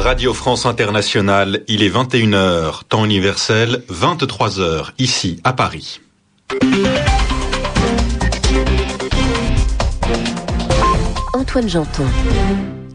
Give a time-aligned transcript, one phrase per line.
[0.00, 6.00] Radio France Internationale, il est 21h, temps universel, 23h, ici à Paris.
[11.34, 12.04] Antoine Janton.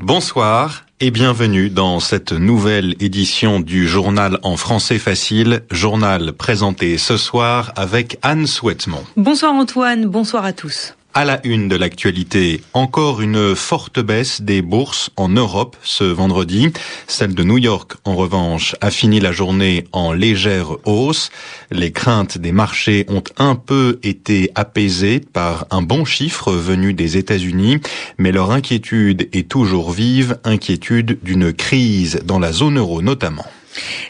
[0.00, 7.16] Bonsoir et bienvenue dans cette nouvelle édition du journal en français facile, journal présenté ce
[7.16, 9.04] soir avec Anne Souhaitemont.
[9.16, 10.94] Bonsoir Antoine, bonsoir à tous.
[11.14, 16.70] À la une de l'actualité, encore une forte baisse des bourses en Europe ce vendredi.
[17.08, 21.30] Celle de New York, en revanche, a fini la journée en légère hausse.
[21.70, 27.16] Les craintes des marchés ont un peu été apaisées par un bon chiffre venu des
[27.16, 27.78] États-Unis,
[28.18, 33.46] mais leur inquiétude est toujours vive, inquiétude d'une crise dans la zone euro notamment.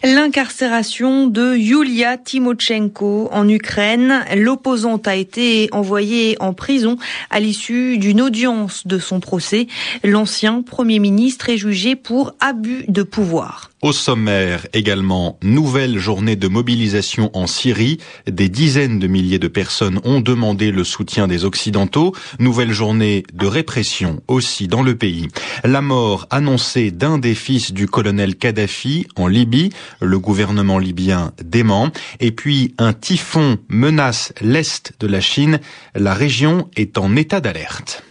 [0.04, 4.24] L'incarcération de Yulia Timochenko en Ukraine.
[4.36, 6.96] L'opposante a été envoyée en prison
[7.30, 9.66] à l'issue d'une audience de son procès.
[10.04, 13.67] L'ancien Premier ministre est jugé pour abus de pouvoir.
[13.80, 17.98] Au sommaire également, nouvelle journée de mobilisation en Syrie.
[18.26, 22.12] Des dizaines de milliers de personnes ont demandé le soutien des Occidentaux.
[22.40, 25.28] Nouvelle journée de répression aussi dans le pays.
[25.62, 29.70] La mort annoncée d'un des fils du colonel Kadhafi en Libye.
[30.00, 31.92] Le gouvernement libyen dément.
[32.18, 35.60] Et puis un typhon menace l'est de la Chine.
[35.94, 38.02] La région est en état d'alerte.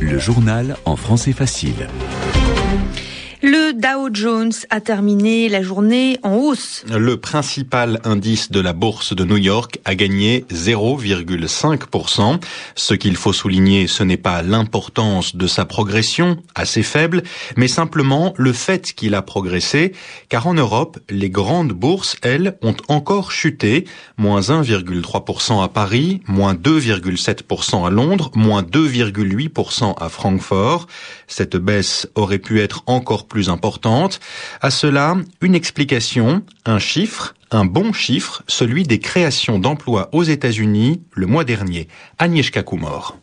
[0.00, 1.88] Le journal en français facile.
[3.40, 6.84] Le Dow Jones a terminé la journée en hausse.
[6.90, 12.40] Le principal indice de la bourse de New York a gagné 0,5%.
[12.74, 17.22] Ce qu'il faut souligner, ce n'est pas l'importance de sa progression, assez faible,
[17.56, 19.92] mais simplement le fait qu'il a progressé,
[20.28, 23.84] car en Europe, les grandes bourses, elles, ont encore chuté,
[24.16, 30.88] moins 1,3% à Paris, moins 2,7% à Londres, moins 2,8% à Francfort.
[31.28, 34.20] Cette baisse aurait pu être encore plus importante.
[34.60, 41.02] À cela, une explication, un chiffre, un bon chiffre, celui des créations d'emplois aux États-Unis
[41.12, 41.88] le mois dernier.
[42.18, 43.18] Agnieszka Kumor.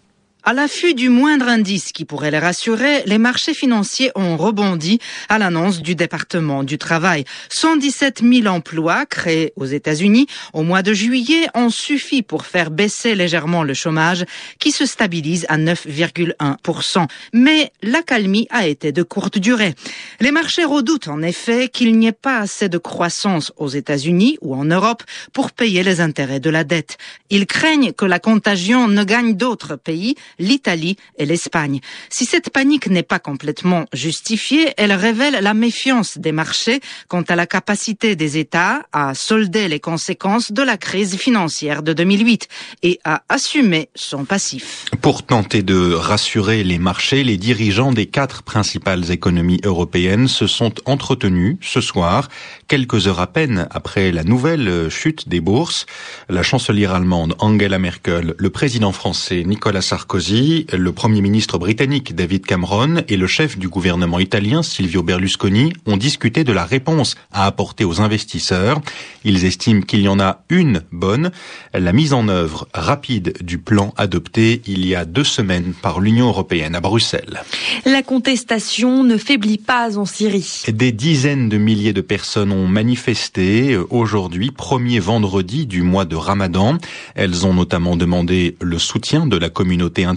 [0.47, 5.39] À l'affût du moindre indice qui pourrait les rassurer, les marchés financiers ont rebondi à
[5.39, 7.25] l'annonce du département du travail.
[7.49, 13.15] 117 000 emplois créés aux États-Unis au mois de juillet ont suffi pour faire baisser
[13.15, 14.23] légèrement le chômage
[14.59, 17.07] qui se stabilise à 9,1%.
[17.33, 19.73] Mais l'accalmie a été de courte durée.
[20.19, 24.53] Les marchés redoutent en effet qu'il n'y ait pas assez de croissance aux États-Unis ou
[24.53, 25.01] en Europe
[25.33, 26.99] pour payer les intérêts de la dette.
[27.31, 31.79] Ils craignent que la contagion ne gagne d'autres pays l'Italie et l'Espagne.
[32.09, 37.35] Si cette panique n'est pas complètement justifiée, elle révèle la méfiance des marchés quant à
[37.35, 42.47] la capacité des États à solder les conséquences de la crise financière de 2008
[42.83, 44.85] et à assumer son passif.
[45.01, 50.73] Pour tenter de rassurer les marchés, les dirigeants des quatre principales économies européennes se sont
[50.85, 52.29] entretenus ce soir,
[52.67, 55.85] quelques heures à peine après la nouvelle chute des bourses.
[56.29, 62.45] La chancelière allemande Angela Merkel, le président français Nicolas Sarkozy, le Premier ministre britannique David
[62.45, 67.45] Cameron et le chef du gouvernement italien Silvio Berlusconi ont discuté de la réponse à
[67.45, 68.81] apporter aux investisseurs.
[69.23, 71.31] Ils estiment qu'il y en a une bonne,
[71.73, 76.27] la mise en œuvre rapide du plan adopté il y a deux semaines par l'Union
[76.27, 77.41] européenne à Bruxelles.
[77.85, 80.63] La contestation ne faiblit pas en Syrie.
[80.67, 86.77] Des dizaines de milliers de personnes ont manifesté aujourd'hui, premier vendredi du mois de Ramadan.
[87.15, 90.14] Elles ont notamment demandé le soutien de la communauté internationale,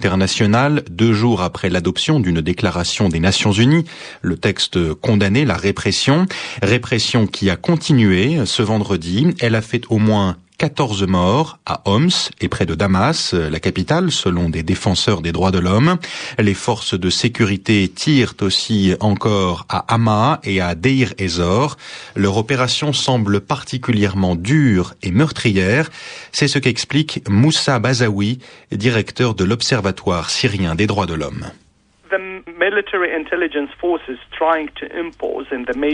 [0.91, 3.85] deux jours après l'adoption d'une déclaration des Nations Unies.
[4.23, 6.27] Le texte condamnait la répression,
[6.63, 9.29] répression qui a continué ce vendredi.
[9.41, 14.11] Elle a fait au moins 14 morts à Homs et près de Damas, la capitale,
[14.11, 15.99] selon des défenseurs des droits de l'homme.
[16.37, 21.77] Les forces de sécurité tirent aussi encore à Hama et à Deir Ezor.
[22.17, 25.91] Leur opération semble particulièrement dure et meurtrière.
[26.33, 28.41] C'est ce qu'explique Moussa Bazaoui,
[28.73, 31.47] directeur de l'Observatoire syrien des droits de l'homme.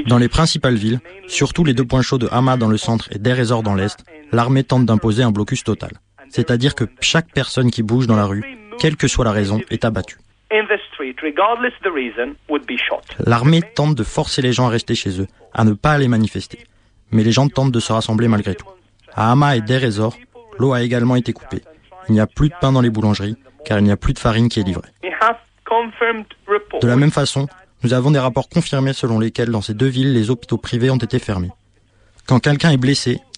[0.06, 3.18] Dans les principales villes, surtout les deux points chauds de Hama dans le centre et
[3.18, 5.92] Deir Ezor dans l'est, l'armée tente d'imposer un blocus total.
[6.28, 8.44] C'est-à-dire que chaque personne qui bouge dans la rue,
[8.78, 10.18] quelle que soit la raison, est abattue.
[13.26, 16.58] L'armée tente de forcer les gens à rester chez eux, à ne pas aller manifester.
[17.10, 18.66] Mais les gens tentent de se rassembler malgré tout.
[19.14, 20.16] À Hama et Deir Ezor,
[20.58, 21.62] l'eau a également été coupée.
[22.08, 24.18] Il n'y a plus de pain dans les boulangeries, car il n'y a plus de
[24.18, 24.90] farine qui est livrée.
[26.80, 27.46] De la même façon,
[27.82, 30.96] nous avons des rapports confirmés selon lesquels dans ces deux villes, les hôpitaux privés ont
[30.96, 31.50] été fermés.
[32.26, 33.20] Quand quelqu'un est blessé,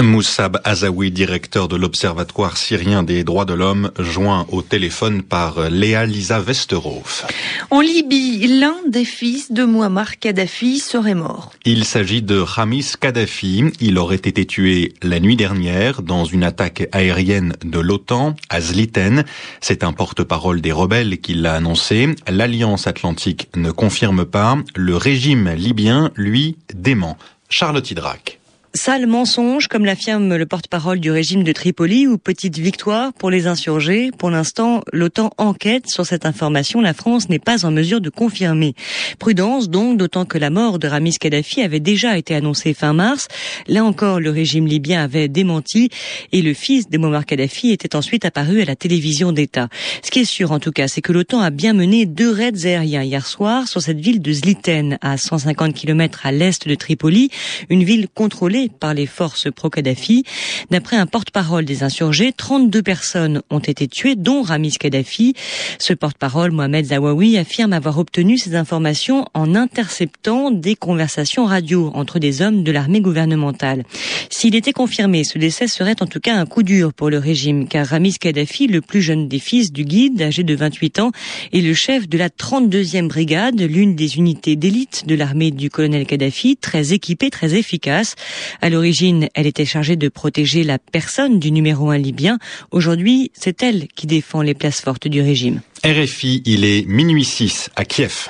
[0.00, 6.04] Moussab Azawi, directeur de l'Observatoire syrien des droits de l'homme, joint au téléphone par Léa
[6.04, 7.24] Lisa Westerhof.
[7.70, 11.52] En Libye, l'un des fils de Muammar Kadhafi serait mort.
[11.64, 13.64] Il s'agit de Ramis Kadhafi.
[13.80, 19.24] Il aurait été tué la nuit dernière dans une attaque aérienne de l'OTAN à Zliten.
[19.60, 22.14] C'est un porte-parole des rebelles qui l'a annoncé.
[22.28, 24.58] L'Alliance Atlantique ne confirme pas.
[24.76, 27.16] Le régime libyen, lui, dément.
[27.50, 28.37] Charlotte Hydrac.
[28.78, 33.48] Sale mensonge, comme l'affirme le porte-parole du régime de Tripoli, ou petite victoire pour les
[33.48, 34.12] insurgés.
[34.16, 36.80] Pour l'instant, l'OTAN enquête sur cette information.
[36.80, 38.74] La France n'est pas en mesure de confirmer.
[39.18, 43.26] Prudence donc, d'autant que la mort de Ramis Kadhafi avait déjà été annoncée fin mars.
[43.66, 45.90] Là encore, le régime libyen avait démenti
[46.30, 49.68] et le fils de Muammar Kadhafi était ensuite apparu à la télévision d'État.
[50.04, 52.64] Ce qui est sûr, en tout cas, c'est que l'OTAN a bien mené deux raids
[52.64, 57.30] aériens hier soir sur cette ville de Zliten, à 150 km à l'est de Tripoli,
[57.70, 60.24] une ville contrôlée par les forces pro-Kadhafi.
[60.70, 65.34] D'après un porte-parole des insurgés, 32 personnes ont été tuées, dont Ramis Kadhafi.
[65.78, 72.18] Ce porte-parole, Mohamed Zawawi, affirme avoir obtenu ces informations en interceptant des conversations radio entre
[72.18, 73.84] des hommes de l'armée gouvernementale.
[74.30, 77.68] S'il était confirmé, ce décès serait en tout cas un coup dur pour le régime,
[77.68, 81.12] car Ramis Kadhafi, le plus jeune des fils du guide, âgé de 28 ans,
[81.52, 86.06] est le chef de la 32e brigade, l'une des unités d'élite de l'armée du colonel
[86.06, 88.14] Kadhafi, très équipée, très efficace.
[88.60, 92.38] À l'origine, elle était chargée de protéger la personne du numéro un libyen.
[92.70, 95.60] Aujourd'hui, c'est elle qui défend les places fortes du régime.
[95.84, 98.28] RFI, il est minuit 6 à Kiev.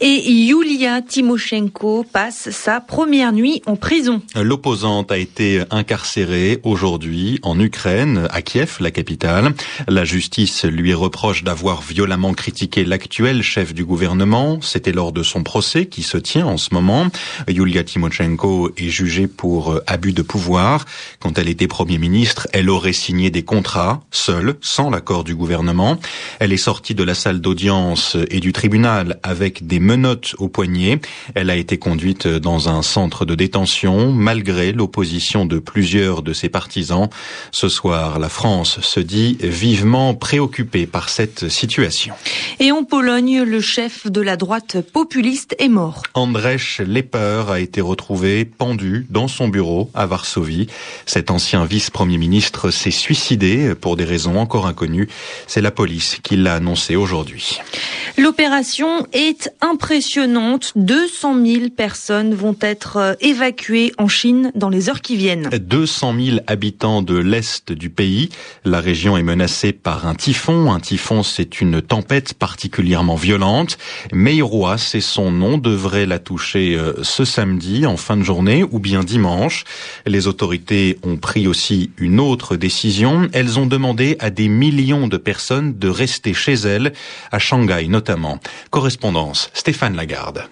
[0.00, 4.20] Et Yulia Timoshenko passe sa première nuit en prison.
[4.36, 9.54] L'opposante a été incarcérée aujourd'hui en Ukraine, à Kiev, la capitale.
[9.88, 14.60] La justice lui reproche d'avoir violemment critiqué l'actuel chef du gouvernement.
[14.60, 17.06] C'était lors de son procès qui se tient en ce moment.
[17.48, 20.84] Yulia Timoshenko est jugée pour abus de pouvoir.
[21.18, 25.98] Quand elle était Premier ministre, elle aurait signé des contrats, seule, sans l'accord du gouvernement.
[26.40, 31.00] Elle est sortie de la salle d'audience et du tribunal avec des menottes au poignet.
[31.34, 36.48] Elle a été conduite dans un centre de détention malgré l'opposition de plusieurs de ses
[36.48, 37.08] partisans.
[37.52, 42.14] Ce soir, la France se dit vivement préoccupée par cette situation.
[42.58, 46.02] Et en Pologne, le chef de la droite populiste est mort.
[46.14, 50.66] Andrzej Leper a été retrouvé pendu dans son bureau à Varsovie.
[51.06, 55.08] Cet ancien vice-premier ministre s'est suicidé pour des raisons encore inconnues.
[55.46, 57.58] C'est la police qui l'a annoncé aujourd'hui.
[58.18, 60.72] L'opération est impressionnante.
[60.76, 65.48] 200 000 personnes vont être euh, évacuées en Chine dans les heures qui viennent.
[65.48, 68.28] 200 000 habitants de l'Est du pays.
[68.64, 70.72] La région est menacée par un typhon.
[70.72, 73.78] Un typhon, c'est une tempête particulièrement violente.
[74.12, 78.78] Meiroi, c'est son nom, devrait la toucher euh, ce samedi en fin de journée ou
[78.80, 79.64] bien dimanche.
[80.06, 83.28] Les autorités ont pris aussi une autre décision.
[83.32, 86.69] Elles ont demandé à des millions de personnes de rester chez elles
[87.32, 88.38] à Shanghai notamment.
[88.70, 90.48] Correspondance, Stéphane Lagarde.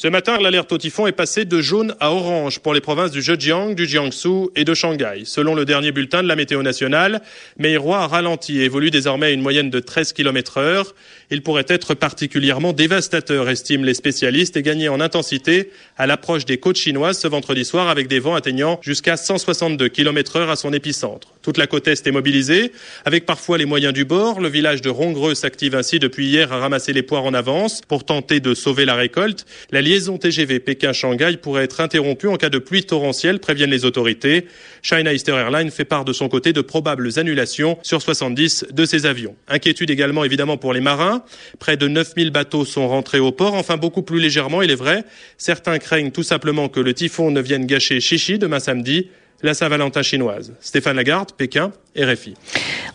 [0.00, 3.20] Ce matin, l'alerte au typhon est passée de jaune à orange pour les provinces du
[3.20, 5.24] Zhejiang, du Jiangsu et de Shanghai.
[5.26, 7.20] Selon le dernier bulletin de la météo nationale,
[7.58, 10.94] Meiroi a ralenti et évolue désormais à une moyenne de 13 km heure.
[11.30, 16.56] Il pourrait être particulièrement dévastateur, estiment les spécialistes, et gagner en intensité à l'approche des
[16.56, 20.72] côtes chinoises ce vendredi soir avec des vents atteignant jusqu'à 162 km heure à son
[20.72, 21.28] épicentre.
[21.42, 22.72] Toute la côte est est mobilisée,
[23.04, 24.40] avec parfois les moyens du bord.
[24.40, 28.04] Le village de Rongreux s'active ainsi depuis hier à ramasser les poires en avance pour
[28.04, 29.44] tenter de sauver la récolte.
[29.90, 34.46] Liaison TGV Pékin-Shanghai pourrait être interrompue en cas de pluie torrentielle, préviennent les autorités.
[34.82, 39.04] China Eastern Airlines fait part de son côté de probables annulations sur 70 de ses
[39.04, 39.34] avions.
[39.48, 41.24] Inquiétude également évidemment pour les marins.
[41.58, 45.02] Près de 9000 bateaux sont rentrés au port, enfin beaucoup plus légèrement, il est vrai.
[45.38, 49.08] Certains craignent tout simplement que le typhon ne vienne gâcher Chichi demain samedi
[49.42, 50.52] la Saint-Valentin chinoise.
[50.60, 52.34] Stéphane Lagarde, Pékin, RFI.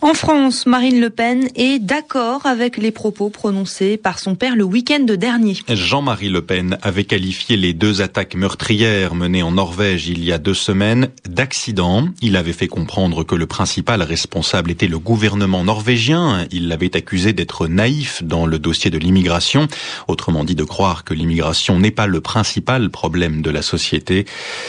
[0.02, 4.64] En France, Marine Le Pen est d'accord avec les propos prononcés par son père le
[4.64, 5.56] week-end dernier.
[5.68, 10.38] Jean-Marie Le Pen avait qualifié les deux attaques meurtrières menées en Norvège il y a
[10.38, 12.08] deux semaines d'accident.
[12.20, 16.46] Il avait fait comprendre que le principal responsable était le gouvernement norvégien.
[16.50, 19.66] Il l'avait accusé d'être naïf dans le dossier de l'immigration.
[20.08, 24.26] Autrement dit, de croire que l'immigration n'est pas le principal problème de la société.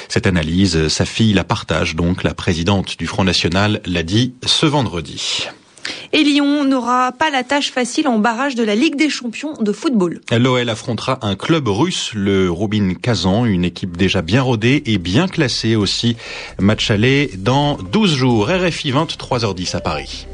[0.10, 2.24] Cette analyse, sa fille la partage donc.
[2.24, 5.48] La présidente du Front National l'a dit ce vendredi.
[6.14, 9.72] Et Lyon n'aura pas la tâche facile en barrage de la Ligue des champions de
[9.72, 10.22] football.
[10.32, 15.28] L'OL affrontera un club russe, le Rubin Kazan, une équipe déjà bien rodée et bien
[15.28, 16.18] classée aussi.
[16.60, 18.50] Match aller dans 12 jours.
[18.50, 20.28] RFI 23h10 à Paris.